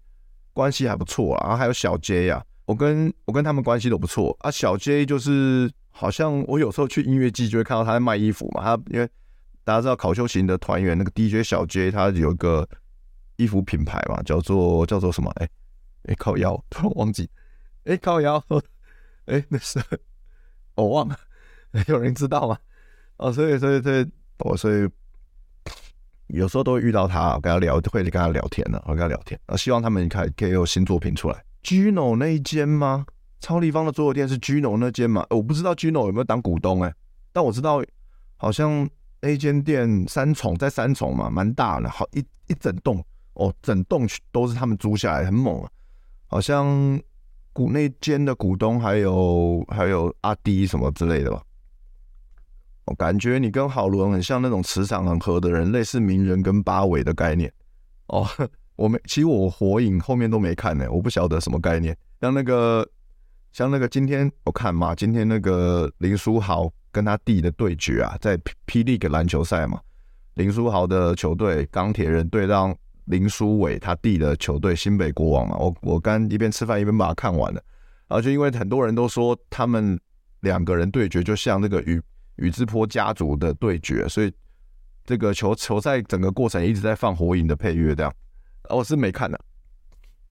[0.53, 1.47] 关系还不错啊。
[1.47, 4.49] 然后还有小 J 呀，我跟我跟他们关系都不错啊。
[4.49, 8.63] 小 J 就是好像我有时候去音乐季就会看到他在卖衣服嘛。
[8.63, 9.05] 他因为
[9.65, 12.65] 大家知道考修行的团员那个 DJ 小 J，他有一个
[13.35, 15.29] 衣服品牌嘛，叫做叫做什么？
[15.31, 15.49] 哎
[16.03, 17.29] 哎，靠腰，突然忘记。
[17.83, 18.41] 哎，靠腰，
[19.25, 19.81] 哎，那是
[20.75, 21.19] 我忘了，
[21.87, 22.57] 有人知道吗？
[23.17, 24.87] 哦，所以，所以，所以，我所以
[26.29, 29.39] 有时候都会遇到他，跟他聊，会跟他聊天呢，我跟他聊天。
[29.45, 31.43] 啊，希望他们可以可以有新作品出来。
[31.63, 33.05] Gino 那一间吗？
[33.39, 35.25] 超立方的桌游店是 Gino 那间吗？
[35.29, 36.93] 我不知道 Gino 有没有当股东哎，
[37.31, 37.83] 但我知道
[38.37, 38.89] 好像
[39.21, 45.69] 那间店三重在三重嘛，蛮大的，好一一整栋哦，整栋都是他们租下来，很猛啊，
[46.27, 46.99] 好像。
[47.51, 51.41] 股内间的股东还有还有阿迪什么之类的吧，
[52.95, 57.51] 感觉你跟郝伦很像那种磁场很合的人，类似鸣人跟八尾的概念
[58.07, 58.27] 哦。
[58.75, 61.95] 我没，其实我火影后面都没看呢，我不晓得什么概念。
[62.21, 62.87] 像那个
[63.51, 69.79] 像那个今天我看嘛，今天那个林书豪跟他弟的对决啊，在霹雳个篮球赛嘛，
[70.35, 72.75] 林书豪的球队钢铁人对让。
[73.05, 77.59] 林书伟他弟的球队新北国王嘛，我我刚一边吃饭一边把它看完了，
[78.07, 79.99] 然后就因为很多人都说他们
[80.41, 81.99] 两个人对决就像那个与
[82.39, 84.33] 宇智波家族的对决，所以
[85.05, 88.13] 这个球球赛整个过程一直在放火影的配乐这样，
[88.69, 89.39] 我是没看的。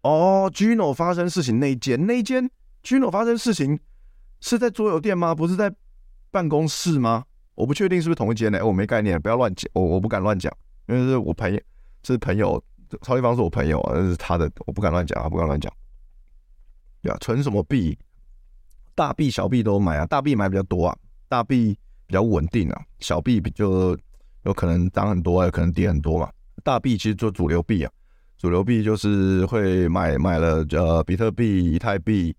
[0.02, 2.50] 哦，Gino 发生事情那一间那一间
[2.82, 3.78] Gino 发生事情
[4.40, 5.34] 是在桌游店吗？
[5.34, 5.72] 不是在
[6.30, 7.24] 办公室吗？
[7.54, 10.52] 我不确定是不是同一间呢，我没概念，不要乱讲，我我不敢乱讲，
[10.86, 11.60] 因为是我朋友。
[12.04, 12.62] 是朋友
[13.02, 15.70] 超立方是我朋友啊，那是他的，我不敢乱讲啊，不敢乱讲。
[17.02, 17.98] 对啊，存什么币？
[18.94, 20.96] 大币、小币都买啊，大币买比较多啊，
[21.28, 21.76] 大币
[22.08, 23.96] 比较稳定啊，小币就
[24.42, 26.28] 有可能涨很多啊，有可能跌很多嘛。
[26.64, 27.92] 大币其实做主流币啊，
[28.36, 32.34] 主流币就是会买买了呃比特币、以太币，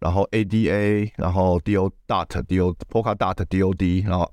[0.00, 4.30] 然后 ADA，然后 DO DOT、DO POKA DOT、DOD，然后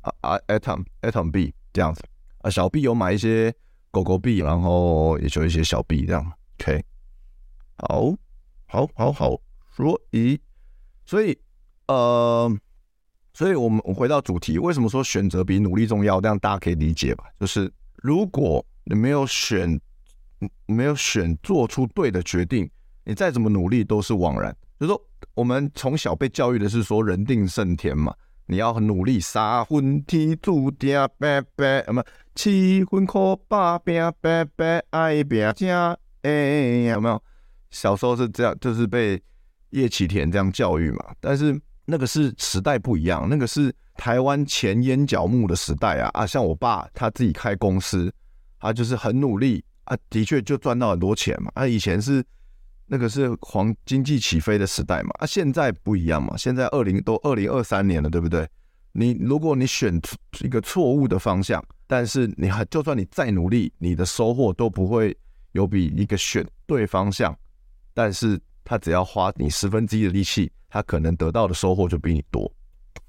[0.00, 2.02] 啊 Atom Atom 币这样子
[2.38, 3.52] 啊，小币有买一些
[3.90, 6.32] 狗狗币，然后也就一些小币这样。
[6.60, 6.82] OK，
[7.76, 8.14] 好，
[8.66, 9.40] 好，好，好，
[9.74, 10.40] 所以。
[11.06, 11.36] 所以，
[11.88, 12.48] 呃，
[13.40, 16.20] 所以我们回到主题，为什么说选择比努力重要？
[16.20, 17.24] 这样大家可以理解吧？
[17.40, 17.72] 就是
[18.02, 19.80] 如果你没有选，
[20.66, 22.70] 没有选做出对的决定，
[23.02, 24.54] 你再怎么努力都是枉然。
[24.78, 37.22] 就是说，我们从小被教育的是说人定胜天嘛，你要很努力，三分天注定白白，什么七分靠打拼白白爱拼才会，有没有？
[37.70, 39.18] 小时候是这样，就是被。
[39.70, 41.56] 叶启田这样教育嘛，但是
[41.90, 46.24] 那个是时代不一样，那个是台湾钱淹脚目的时代啊啊！
[46.24, 48.10] 像我爸他自己开公司，
[48.60, 51.50] 他就是很努力啊，的确就赚到很多钱嘛。
[51.54, 52.24] 啊，以前是
[52.86, 58.48] 那个是黄经济起飞的时代嘛，啊，现在不一样嘛，现在二零都二零二三年了，对不对？
[58.92, 60.00] 你如果你选
[60.44, 65.16] 一个错误的方向，但是你还就算你再努力，你的收获都不会
[65.52, 67.36] 有比一个选对方向，
[67.92, 68.40] 但是。
[68.70, 72.48] 他只要花你十分之一的力气，他可能得到的收获就比你多。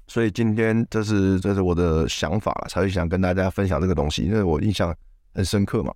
[0.08, 4.92] 所以今天这是这是我的想法了，才会想跟大家分享这个东西，因为我印象
[5.32, 5.94] 很深刻嘛。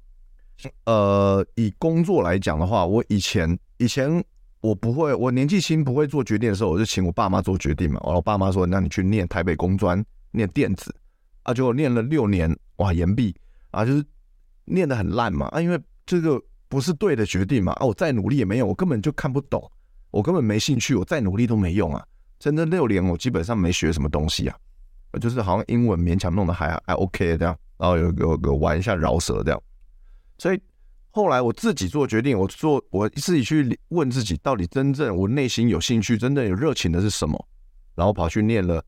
[0.84, 4.24] 呃，以工作来讲的话，我以前以前
[4.60, 7.98] 我不会，我年纪轻不会做决定的时候，我就请我爸妈做决定嘛。
[8.04, 10.00] 我爸妈说：“那你去念台北工专，
[10.30, 10.94] 念电子
[11.42, 13.34] 啊。”结果念了六年，哇，延毕
[13.72, 14.04] 啊，就是
[14.64, 16.40] 念得很烂嘛啊，因为这个。
[16.68, 17.72] 不是对的决定嘛？
[17.74, 19.70] 啊，我再努力也没用，我根本就看不懂，
[20.10, 22.04] 我根本没兴趣，我再努力都没用啊！
[22.38, 24.56] 真的六年，我基本上没学什么东西啊，
[25.20, 29.62] 就是好像英文勉强弄得还还 OK 这样，然后有有有玩一下饶舌这样。
[30.38, 30.60] 所以
[31.10, 37.48] 后来我自己做决定，我做我自己去问自己，到底真正我内心有兴趣、真正有热情的是什么？
[37.94, 38.84] 然后跑去念了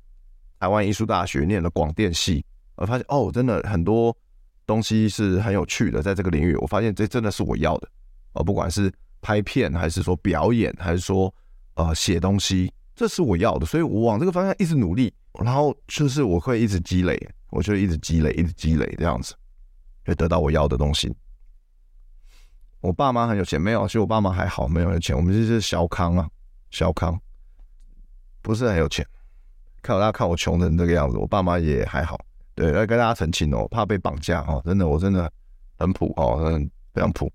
[0.59, 4.15] 台湾艺术大学，念了广电系，我发现哦，真的很多。
[4.69, 7.89] 东西是很有趣的，在这个领域，我发现这真的是我要的，
[8.35, 11.35] 呃，不管是拍片，还是说表演，还是说
[11.75, 15.11] 呃写东西，这是我要的，所以我往这个方向一直努力，
[15.43, 19.35] 然后就是我会一直积累，我就一直积累，一直积累这样子，
[20.05, 21.11] 会得到我要的东西。
[22.81, 23.87] 我爸妈很有钱没有？
[23.87, 26.29] 其实我爸妈还好，没有有钱，我们就是小康啊，
[26.71, 27.19] 小康，
[28.43, 29.05] 不是很有钱。
[29.81, 32.21] 看我大家看我穷成这个样子，我爸妈也还好。
[32.59, 35.33] 对，来跟大家澄清哦，怕被绑架哦，真的，我真的
[35.79, 37.33] 很普哦，很非常普。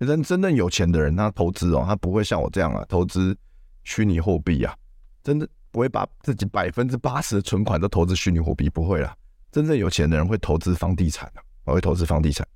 [0.00, 3.34] 真真正有钱的人，他投资哦，他不会像我这样啊，投资
[3.84, 4.76] 虚拟货币啊，
[5.24, 9.16] 真的不会把自己百分之八十的存款都投资虚拟货币，不会啦。
[9.50, 12.46] 真正有钱的人会投资房地产啊，我会投资房地产。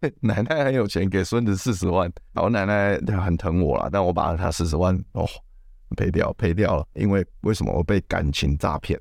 [0.20, 5.28] 奶奶很有钱，给孙子四十万，我奶奶很疼我啦，但我把他四十万哦
[5.98, 8.98] 赔掉，赔掉了，因为为什么我被感情诈骗？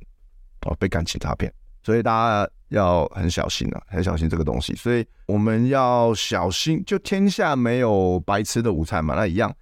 [0.62, 1.52] 哦，被感情诈骗，
[1.84, 4.76] 所以大家要很小心啊，很小心这个东西。
[4.76, 9.56] 所以我们要小心，就天下没有白吃的午餐嘛，那一样，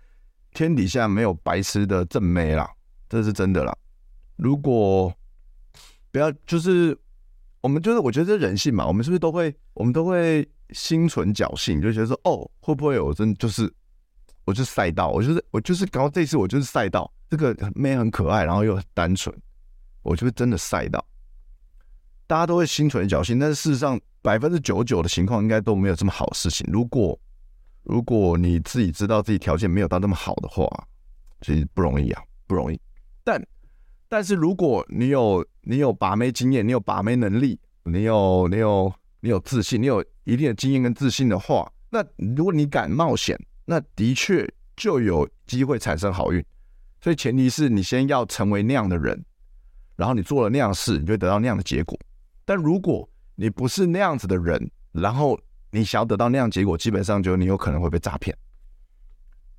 [0.54, 2.68] 天底下没有白吃的正妹啦，
[3.08, 3.76] 这是真的啦。
[4.38, 5.14] 如果
[6.12, 6.98] 不要，就是
[7.62, 13.72] 我们就是，我觉得这人性嘛，我们是不是都会，我们都会心存侥幸，就觉得说，哦，会不会有真就是，
[14.46, 19.36] 我就赛道，我就是我就是，搞这次我就是赛道，这个妹很可爱，然后又很单纯。
[20.06, 21.04] 我就会真的晒到，
[22.28, 26.66] 大家都会心存侥幸，但是事实上百分之九九的情况应该都没有这么好事情。
[26.72, 27.20] 如果
[27.82, 30.68] 如果你自己知道自己条件没有到那么好的话，
[31.42, 32.80] 其实不容易啊，不容易。
[33.24, 33.44] 但
[34.08, 46.46] 但是如果你有你有把妹经验，你有把妹能力，你有你有你有自信，你有一定的经验跟自信的话，那如果你敢冒险，那的确就有机会产生好运。
[47.02, 49.26] 所以前提是你先要成为那样的人。
[49.96, 51.98] 然后你做了那样事，你就会得到那样的结果。
[52.44, 55.40] 但如果你不是那样子的人，然后
[55.72, 58.36] 你想要得到那样结果，基本上就你有可能会被诈骗。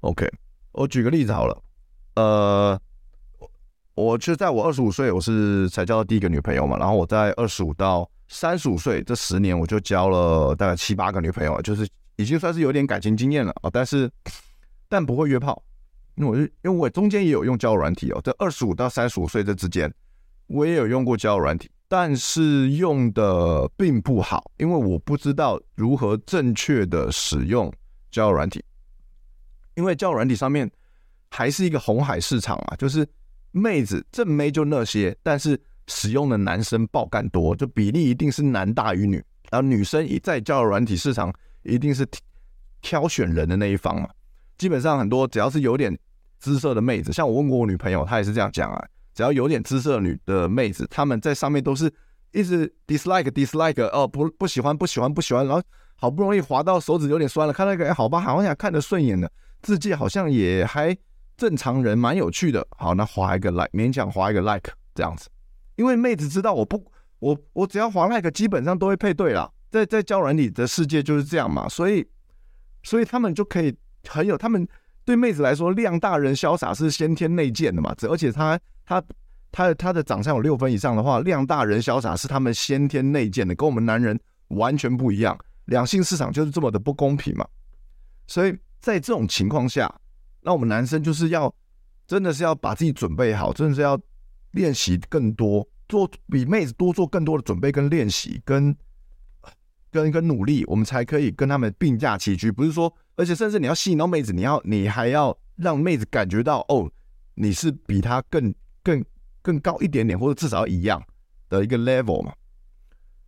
[0.00, 0.30] OK，
[0.72, 1.62] 我举个例子好了，
[2.14, 2.80] 呃，
[3.94, 6.78] 我就在我二十五岁，我是才交到第一个女朋友嘛。
[6.78, 13.70] 然后我在二十五到三十五岁这十年，我就交了大概七八个女朋友，就是已经算是有点感情经验了啊。
[13.72, 14.10] 但是
[14.88, 15.62] 但不会约炮，
[16.14, 19.92] 因为我是因为我中间也有用交友软体哦，在二十五到三十五岁这之间。
[20.46, 27.72] 我也有用过交友软体，但是用的并不好，因为我不知道如何正确的使用
[28.10, 28.64] 交友软体，
[29.74, 30.70] 因为交友软体上面
[31.30, 33.06] 还是一个红海市场啊，就是
[33.50, 39.16] 妹子正妹就那些，但是使用的男生爆干多，就比例一定是男大于女，
[39.50, 41.32] 然后女生一在交友软体市场
[41.62, 42.06] 一定是
[42.80, 44.08] 挑选人的那一方嘛，
[44.56, 45.96] 基本上很多只要是有点
[46.38, 48.86] 姿色的妹子，像我问过我女朋友，她也是这样讲啊。
[49.16, 51.90] 只要有点姿色的女的妹子，她们在上面都是
[52.32, 55.62] 一直 dislike dislike 哦，不不喜欢不喜欢不喜欢，然后
[55.96, 60.94] 好不容易滑到手指有点酸了，看那个哎好吧，好像看得顺眼的字迹好像也还
[61.34, 65.30] 正常人，蛮有趣的，好，那滑一个 like，勉强滑一个 like 这样子，
[65.76, 66.84] 因为妹子知道我不
[67.18, 72.06] 我我只要滑 like 基本上都会配对啦，在在交友软体的世界就是这样嘛，所以
[72.82, 73.74] 所以他们就可以
[74.06, 74.68] 很有他们
[75.06, 78.60] 对妹子来说，量大人潇洒是先天内建的嘛，而且他。
[78.88, 79.02] 他
[79.50, 84.16] 他他的长相有六分以上的话，量大人潇洒是他们先天内建的，跟我们男人
[84.48, 85.36] 完全不一样。
[85.64, 87.44] 两性市场就是这么的不公平嘛。
[88.28, 89.92] 所以在这种情况下，
[90.42, 91.52] 那我们男生就是要
[92.06, 93.98] 真的是要把自己准备好，真的是要
[94.52, 98.76] 练习更多，做比妹子多做更多的准备跟练习，跟
[99.90, 102.52] 跟跟努力，我们才可以跟他们并驾齐驱。
[102.52, 106.88] 不是说，而且甚至你要吸引到妹子，你要你还要让妹子感觉到哦，
[107.34, 108.54] 你是比她更。
[108.86, 109.04] 更
[109.42, 111.02] 更高一点点，或者至少一样
[111.48, 112.32] 的一个 level 嘛。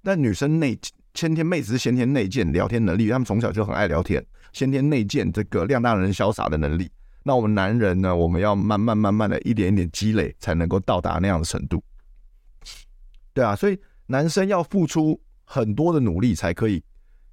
[0.04, 0.78] 但女生内
[1.14, 6.88] 先天妹子是先天内建聊天能力，他们从小就很爱聊天，先天内建这个量大人潇洒的能力。
[7.24, 8.14] 那我们男人呢？
[8.14, 11.82] 我们要慢慢慢慢的一点一点积累，才能够到达那样的程度。
[13.34, 16.80] 对啊，所以男生要付出很多的努力，才可以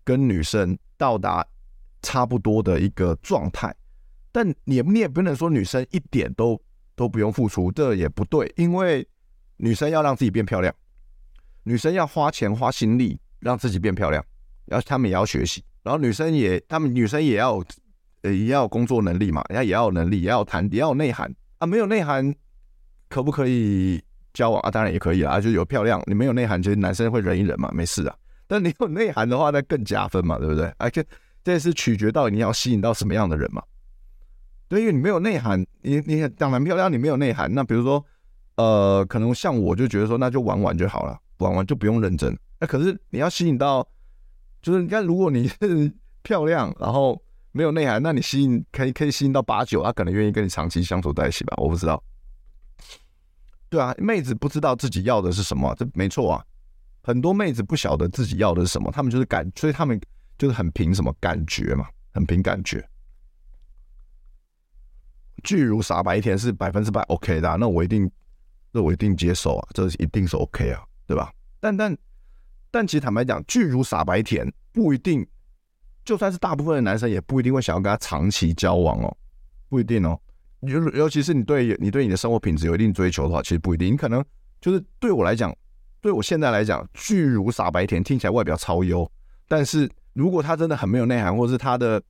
[0.03, 1.45] 跟女生到达
[2.05, 3.75] 差不多的一个状态。
[4.31, 6.61] 但你你也不能说女生一点都。
[6.97, 9.05] 都不用付出，这也不对，因为
[9.57, 10.73] 女生要让自己变漂亮，
[11.63, 14.25] 女生要花钱花心力让自己变漂亮，
[14.63, 17.61] 然后她们也要学习，然后女生也，她们女生也要，
[18.21, 22.33] 呃，也要工作能力嘛，人家也要有能力，也要谈，也要有内涵啊，没有内涵
[23.09, 24.01] 可不可以
[24.33, 24.71] 交往啊？
[24.71, 28.15] 当然也可以啊，就有漂亮，你没有内涵，其实男生会忍一忍嘛，没事啊。
[28.47, 30.73] 但你有内涵的话，那更加分嘛，对不对？
[30.77, 31.05] 而且
[31.45, 33.63] 这是取决到你要吸引到什么样的人嘛。
[34.67, 37.53] 对，因为你没有内涵，你你长得漂亮，你没有内涵。
[37.53, 38.03] 那比如说，
[38.55, 42.35] 呃，可能像我就觉得说，那就玩玩就好了，玩玩就不用认真。
[42.59, 43.87] 那可是你要吸引到，
[44.59, 51.53] 就是你看，如果你是 漂亮，然后没有内涵，那你吸引可以可以吸引到八九，他可能愿意跟你长期相处在一起吧？
[51.57, 52.03] 我不知道。
[53.69, 56.43] 对啊，妹子不知道自己要的是什么，这没错啊。
[57.03, 60.01] 很多妹子不晓得自己要的是什么，他们就是感，所以他们
[60.37, 62.87] 就是很凭什么感觉嘛，很凭感觉。
[65.43, 68.09] 巨乳傻白甜是百分之百 OK 的，那我一定，
[68.71, 71.31] 那我一定接受啊，这是一定是 OK 啊，对吧？
[71.59, 71.95] 但但
[72.71, 75.25] 但其实坦白讲，巨乳傻白甜不一定，
[76.03, 79.17] 就算是大部分的男生也不一定会想要跟他长期交往哦，
[79.69, 80.19] 不一定哦。
[80.61, 83.93] 尤尤其是你对你对你的生活品质有一定追求的话，其实不一定。
[83.93, 84.23] 你可能
[84.59, 85.55] 就是对我来讲，
[86.01, 89.09] 对我现在来讲，巨乳傻白甜听起来外表超优，
[89.47, 92.01] 但是如果他真的很没有内涵，或者是他的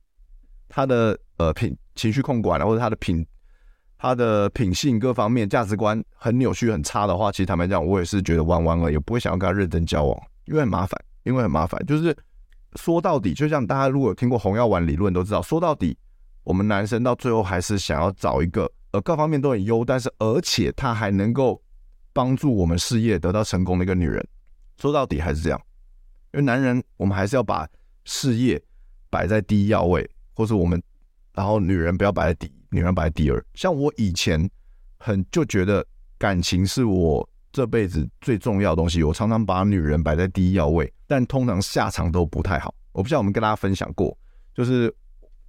[0.70, 1.76] 他的呃品。
[1.96, 3.26] 情绪控管，或者他的品、
[3.96, 11.82] 他的品性各方面价值观很扭曲、很差的话，其实坦白讲，我也是觉得弯弯了，也不会想要跟他认真交往，因为很麻烦，因为很麻烦。
[11.86, 12.14] 就是
[12.74, 15.96] 说到底，就像大家如果有听过红药丸理论都知道，说到底，
[16.44, 21.58] 我们男生到最后还是想要找一个呃各方面都很优，但是而且他还能够
[22.12, 24.22] 帮助我们事业得到成功的一个女人。
[24.76, 25.58] 说到底还是这样，
[26.34, 27.66] 因为男人我们还是要把
[28.06, 28.60] 事业
[29.10, 30.82] 摆在第一要位，或是我们。
[31.34, 33.44] 然后女人不要摆在第一，女人摆在第二。
[33.52, 34.48] 像我以前
[34.98, 42.74] 很就觉得感情是我这辈子最重要的东西，我常常把女人摆在第一要位，但通常下场都不太好。
[42.92, 44.16] 我不知道我们跟大家分享过，
[44.54, 44.90] 就是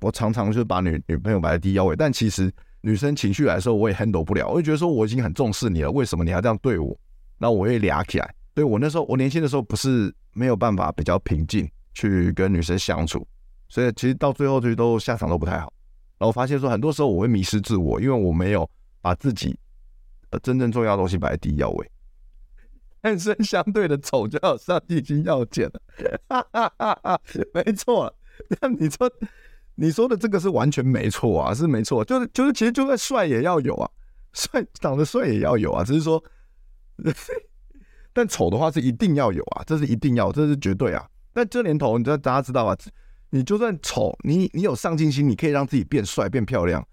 [0.02, 6.94] 我常常就是把女女朋友摆在第一要位，但其实女生情绪来的时候我也 handle 不了，我就觉得说我已经很重视你了，为什么你还这样对我？
[7.38, 8.36] 那我会俩起来。
[8.54, 13.28] 对，我那时候我年轻的时候不是没有办法比较平静去跟女生相处，
[13.68, 15.74] 所以其实到最后就都下场都不太好。
[16.20, 18.70] 然后发现说，很多时候我会迷失自我，因为我没有
[19.02, 19.58] 把自己
[20.30, 21.92] 呃真正重要的东西摆在第一要位。
[23.02, 25.82] 男生相对的丑就要上进心要减了，
[26.30, 27.20] 哈哈哈哈，
[27.52, 28.14] 没错。
[28.62, 29.12] 那你说
[29.74, 33.90] 你说的这个是完全没错啊，是没错，就是就是其实就算帅也要有啊，
[34.34, 36.24] 帅长得帅也要有啊，只是说，
[38.14, 41.08] 但丑的话是一定要有啊，这是一定要，这是绝对啊。
[41.38, 42.76] 但这年头，你知道大家知道啊。
[43.30, 46.84] 你就算丑，你你有上进心，你可以让自己变帅变漂亮，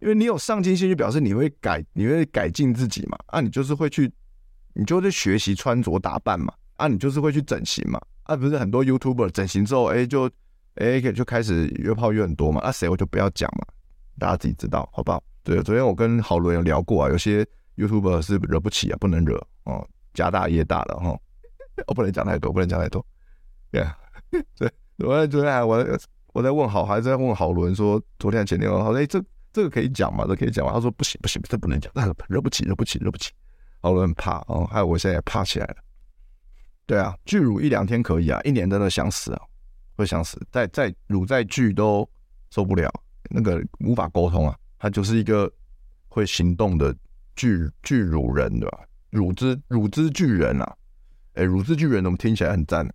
[0.00, 3.16] 因为你有上进心，就表示你会改，你会改进自己嘛。
[3.26, 4.10] 啊，你就是会去
[4.72, 10.28] 你就会学习穿着打扮嘛，啊，你就是会去整形嘛，啊，不是很多 YouTuber 整形之后，哎，就
[10.74, 13.64] 哎就开始约炮约很多嘛，啊，谁我就不要讲嘛，
[14.18, 15.22] 大家自己知道好不好？
[15.44, 21.16] 对，昨天我跟郝伦有聊过啊，有些 YouTuber 是惹不起啊，不能惹哦，家大业大了哈，
[21.86, 23.04] 我、不能讲太多，不能讲太多，
[23.80, 23.94] yeah.
[24.56, 25.98] 对，我在昨天我
[26.32, 29.22] 我在问好，还在问郝伦说，昨天前天我说，哎，这
[29.52, 30.24] 这个可以讲吗？
[30.26, 30.72] 这可以讲吗？
[30.72, 33.30] 他说不行不行，这不能讲，那惹不起惹不起惹不起。
[33.80, 35.76] 好多人怕哦，还有我现在也怕起来了。
[36.86, 39.40] 对啊，巨乳一两天可以啊，一年真的想死啊，
[39.96, 42.08] 会想死，再再乳再巨都
[42.50, 42.90] 受不了，
[43.30, 44.56] 那个无法沟通啊。
[44.78, 45.50] 他就是一个
[46.08, 46.94] 会行动的
[47.36, 48.80] 巨巨乳人，对吧？
[49.10, 50.76] 乳汁乳汁巨人啊，
[51.34, 52.86] 哎，乳汁巨人怎么听起来很赞？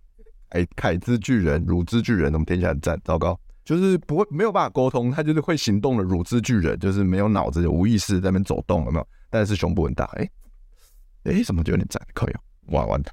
[0.50, 3.00] 哎，凯之巨人、乳汁巨人怎么听起来很赞？
[3.04, 9.08] 糟糕，就是不会没有办法沟通，他就是会行动的乳汁巨人，就是没有脑子，无意识在那边走动，有没有？
[9.30, 10.30] 但是胸部很大，哎。
[11.24, 12.00] 哎，怎么就有点赞？
[12.14, 12.34] 可以，
[12.72, 13.12] 玩玩的。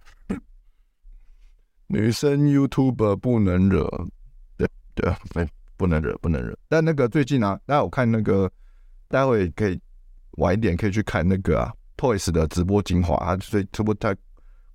[1.88, 3.86] 女生 YouTube 不能惹，
[4.58, 6.58] 对对啊，没不能惹，不能惹。
[6.68, 8.50] 但那个最近啊，大家我看那个，
[9.10, 9.80] 待会可以
[10.38, 14.16] 晚一点可以去看那个啊，Toys 的直播精华，他最直播他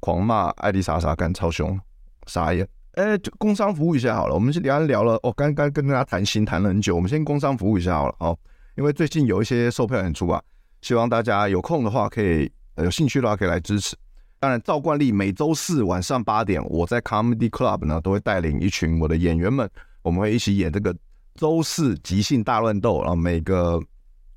[0.00, 1.78] 狂骂艾丽莎莎，干超凶，
[2.26, 2.66] 傻眼。
[2.92, 5.14] 哎，就工商服务一下好了，我们先聊聊了。
[5.22, 8.14] 哦，刚刚跟大家谈心谈了很久，我们先工商服务一下好了。
[8.18, 8.38] 哦，
[8.76, 10.42] 因为最近有一些售票演出啊，
[10.80, 12.50] 希望大家有空的话可以。
[12.74, 13.94] 呃有兴趣的话可以来支持。
[14.40, 19.68] 当然，照惯例，每周四晚上八点，我在 Comedy Club 呢都会带领一群我的演员们，
[20.00, 20.96] 我们会一起演这个
[21.34, 23.00] 周四即兴大乱斗。
[23.00, 23.78] 然后每个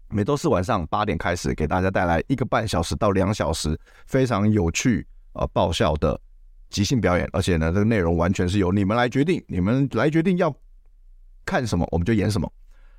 [0.10, 6.20] 每周四晚上八点开始，给大家带来一个半小时到两小时非常有趣呃爆笑的
[6.70, 7.30] 即兴表演。
[7.34, 10.56] 而且呢，这个内容完全是由你们来决定，你们来决定要
[11.46, 12.52] 看什么，我们就演什么。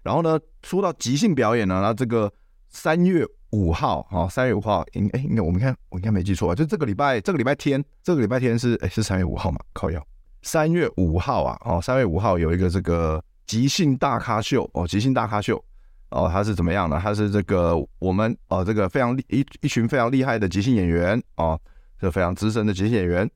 [0.02, 2.32] 然后呢，说到即兴表演呢，那这个
[2.68, 3.26] 三月。
[3.52, 9.58] 五号，啊，三月五号，应哎，应该我们看，我应该没记错啊，就这个礼拜，这个礼拜天，这个礼拜天是哎是三月五号嘛？
[9.72, 10.04] 靠腰，
[10.42, 15.64] 三月五号啊，哦，三月五号有一个这个即兴大咖秀哦，即兴大咖秀
[16.10, 17.00] 哦，他是怎么样呢？
[17.00, 21.58] 他是这个我们哦，这个非常厉一一群非常厉害的即兴演员哦，
[22.00, 23.30] 这非常资深的即兴演员，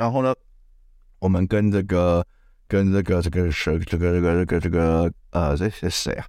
[0.00, 0.34] 然后呢，
[1.18, 2.26] 我们跟这个
[2.66, 6.24] 跟这个这个是这个这个这个这个呃这是谁 啊？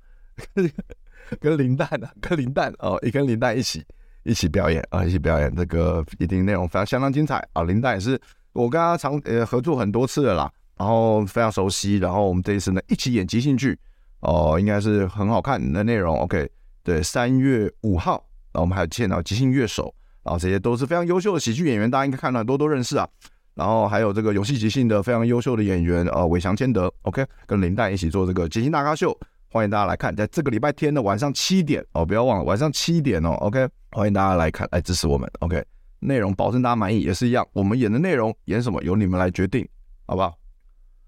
[1.39, 3.81] 跟林丹啊，跟林丹哦，也跟林丹一起
[4.23, 7.63] 一起表演啊，一起表演这个一定内容非常相当精彩啊。
[7.63, 8.19] 林丹也是
[8.51, 11.95] 我跟他常呃合作很多次了啦，然后非常熟悉。
[11.95, 13.79] 然后我们这一次呢一起演即兴剧
[14.19, 16.19] 哦，应该是很好看的内容。
[16.19, 16.51] OK，
[16.83, 23.07] 对，三月五号，然后我们还有见到即兴乐手，然后这些都是非常优秀的喜剧演员，大家应该看到很多都认识啊。
[23.53, 29.17] 然后还有这个游戏即兴的非常优秀的演员呃，伟翔千德，OK，跟林丹一起做这个即兴大咖秀。
[29.49, 35.61] 欢迎大家来看，在这个礼拜天的晚上七点哦，不要忘了晚上七点哦，OK，欢迎大家来看，来支持我们，OK，
[35.99, 39.67] 内容保证大家满意，也是一样，我们演的内容演什么由你们来决定，
[40.05, 40.33] 好不好？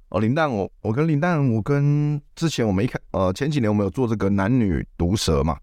[0.09, 5.57] 哦，林丹，我我跟林丹，我跟之前我们一开呃前几年我们有做这个男女毒舌嘛，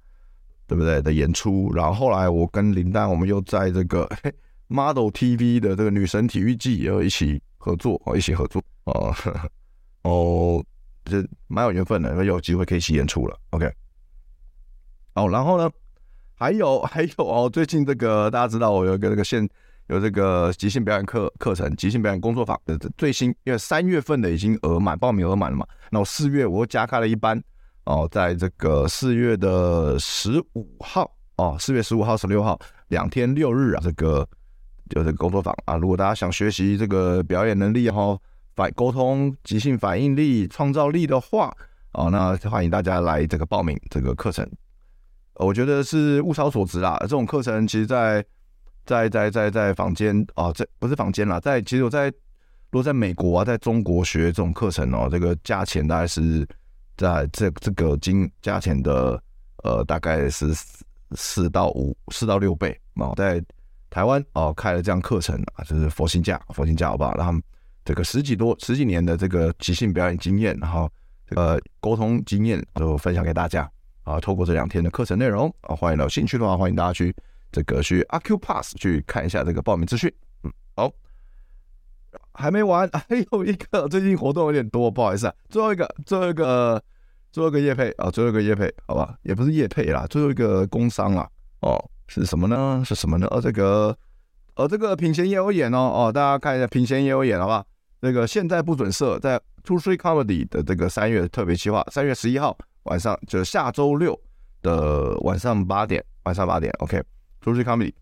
[0.66, 4.34] 对不对的演出，然后后来我跟林丹，我们又在这个嘿
[4.70, 9.14] Model TV 的这个女神体育季也有一起合作哦，一起合作哦
[10.02, 10.64] 哦。
[11.02, 13.36] 这蛮有缘分的，有机会可以一起演出了。
[13.50, 13.68] OK，
[15.14, 15.68] 哦，然后呢，
[16.34, 19.48] 还有 还有哦，最近这个大家知道，我有一个这个现
[19.88, 25.66] 有这个即兴表演课课程，即兴表演工作坊的最新，因为三月份的已经额满，报名额满了嘛。
[25.90, 27.42] 那我四月我又加开了一班
[27.84, 34.28] 哦，在这个四月的十五号哦，四月十五号、十六号两天六日啊，这个
[34.90, 38.18] 就这个工作坊啊，如果大家想学习这个表演能力哈。
[38.56, 41.56] 反沟通、即兴反应力、创造力的话，
[41.92, 44.46] 哦，那欢迎大家来这个报名这个课程。
[45.36, 46.98] 我觉得是物超所值啦。
[47.02, 48.22] 这种课程其实在，
[48.84, 52.08] 在在在在在房间啊，这不是房间啦，在其实我在
[52.70, 56.46] 如果在美国啊，在中国学这种课程哦，这个价钱大概是
[56.98, 59.22] 在这这个金价钱的
[59.62, 60.52] 呃，大概是
[61.12, 63.12] 四到五四到六倍啊。
[63.16, 63.42] 在
[63.90, 67.14] 台湾哦，开了这样课程啊，就是佛心价，佛心价好不好？
[67.16, 67.38] 然后。
[67.82, 70.88] 这个十几多十几年的这个即兴表演经验，然后
[71.26, 73.68] 这个沟通经验都分享给大家
[74.04, 74.20] 啊。
[74.20, 77.12] 透过这两天的课程内容啊，欢迎有兴趣的话，欢迎大家去
[77.50, 80.12] 这个去 Accupass 去看一下这个报名资讯。
[80.44, 80.92] 嗯，好，
[82.34, 85.34] 还没完，还有一个最近活动有点多，不好意思啊。
[85.48, 86.80] 最后一个，最后一个，
[87.32, 91.28] 最后一个业配啊，最后一个业配，好吧，也不是业配啦，最后一个工商啦。
[91.60, 92.82] 哦，是什么呢？
[92.84, 93.26] 是什么呢？
[93.30, 93.96] 哦，这个，
[94.56, 97.64] 哦，这个品贤也有演哦，哦，大家看一下，品贤也有演，好吧？
[98.00, 104.18] 那个现在不准设在 Two Three Comedy 的这个三月特别企划，三月十一号晚上，就是下周六
[104.62, 107.92] 的晚上八点，晚上八点，OK，Two Three Comedy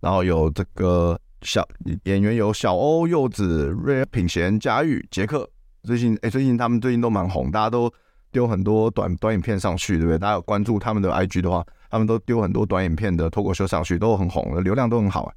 [0.00, 1.66] 然后有这个小
[2.04, 5.48] 演员有小欧、柚子、瑞品贤、佳玉、杰克。
[5.82, 7.92] 最近哎，最近他们最近都蛮红，大家都
[8.34, 10.18] 丢很多短短影片上去，对不对？
[10.18, 15.32] 大家有关注他们的 IG 的话，他们都丢很多短影片的脱口秀上去，都很红，流量都很好。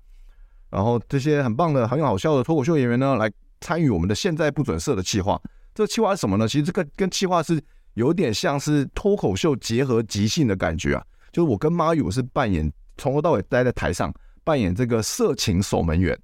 [0.71, 3.31] 然后这些很棒的、很好笑的脱口秀演员呢，来
[3.61, 5.39] 参与我们的现在不准色的企划。
[5.75, 6.47] 这个企划是什么呢？
[6.47, 7.61] 其实这个跟企划是
[7.93, 11.05] 有点像是脱口秀结合即兴的感觉啊。
[11.31, 14.11] 就是我跟妈友是扮演从头到尾待在台上
[14.43, 16.17] 扮演这个色情守门员，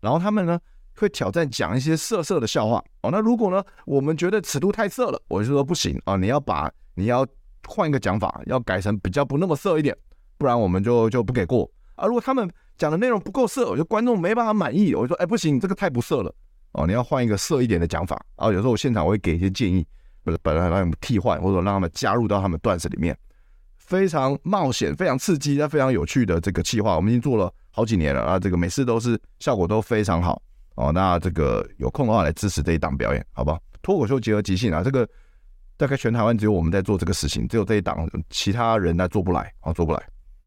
[0.00, 0.56] 然后他们呢
[1.00, 3.10] 会挑战讲一些色色的笑话哦。
[3.10, 7.26] 那如果呢我们觉得尺度太色了，我就说不行啊，你要把你要
[7.66, 9.96] 换一个讲法，要改成比较不那么色一点，
[10.38, 12.06] 不然我们就就不给过啊。
[12.06, 16.34] 如果他们讲的内容不够色，我觉得观众没办法满意，我就说哎不行，这个太不色了
[16.72, 18.46] 哦，你要换一个色一点的讲法啊。
[18.46, 19.86] 有时候我现场我会给一些建议，
[20.22, 23.16] 不是本来让他们替换，或者让他们加入到他们段子里面。
[23.76, 28.38] 非常冒险、非常刺激、但非常有趣的这个企划，我们已经做了好几年了啊！
[28.38, 30.40] 这个每次都是效果都非常好
[30.80, 30.92] 哦。
[30.92, 33.60] 那这个有空的话来支持这一档表演，好不好？
[33.82, 35.08] 脱口秀结合即兴啊，这个
[35.76, 40.02] 大概全台湾只有我们在做这个事情，只有这一档，其他人呢做不来啊，做不来。